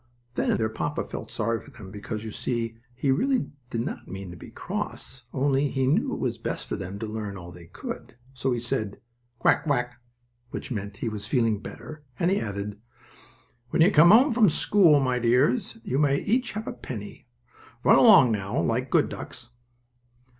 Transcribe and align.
Then 0.33 0.57
their 0.57 0.67
papa 0.67 1.03
felt 1.03 1.29
sorry 1.29 1.61
for 1.61 1.69
them, 1.69 1.91
because, 1.91 2.23
you 2.23 2.31
see, 2.31 2.79
he 2.95 3.09
did 3.69 3.81
not 3.81 3.99
really 4.07 4.11
mean 4.11 4.31
to 4.31 4.35
be 4.35 4.49
cross, 4.49 5.25
only 5.31 5.67
he 5.69 5.85
knew 5.85 6.11
it 6.11 6.19
was 6.19 6.39
best 6.39 6.65
for 6.65 6.75
them 6.75 6.97
to 6.97 7.05
learn 7.05 7.37
all 7.37 7.51
they 7.51 7.67
could. 7.67 8.15
So 8.33 8.51
he 8.51 8.59
said 8.59 8.99
"Quack 9.37 9.65
quack," 9.65 10.01
which 10.49 10.71
meant 10.71 10.97
he 10.97 11.07
was 11.07 11.27
feeling 11.27 11.59
better, 11.59 12.03
and 12.17 12.31
he 12.31 12.39
added: 12.39 12.81
"When 13.69 13.83
you 13.83 13.91
come 13.91 14.09
home, 14.09 14.33
my 15.03 15.19
dears, 15.19 15.77
you 15.83 15.99
may 15.99 16.17
each 16.21 16.53
have 16.53 16.65
a 16.65 16.73
penny. 16.73 17.27
Run 17.83 17.99
along 17.99 18.31
now, 18.31 18.59
like 18.59 18.89
good 18.89 19.07
ducks." 19.07 19.51